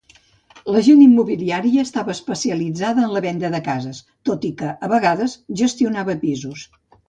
L'agent 0.75 1.01
immobiliària 1.03 1.83
estava 1.89 2.15
especialitzada 2.15 3.05
en 3.09 3.13
la 3.19 3.23
venda 3.27 3.53
de 3.59 3.61
cases, 3.69 4.03
tot 4.31 4.51
i 4.53 4.55
que 4.63 4.73
a 4.89 4.93
vegades 4.99 5.39
gestionava 5.65 6.21
pisos. 6.27 6.69